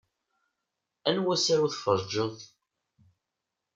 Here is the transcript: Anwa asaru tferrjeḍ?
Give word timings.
Anwa 1.09 1.31
asaru 1.35 1.69
tferrjeḍ? 1.73 2.35